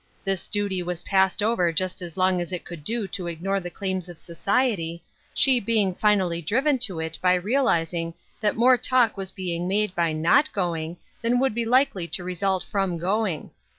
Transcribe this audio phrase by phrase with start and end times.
[0.23, 3.69] This duty was passed over just as long as it would do to ignore the
[3.69, 5.03] claims of society,
[5.35, 9.93] she being finally driven to it by realizing that more talk was be ing made
[9.93, 13.51] by not going than would be hkely to result from going.